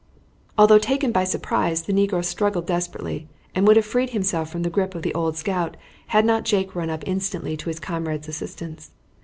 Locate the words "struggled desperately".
2.25-3.27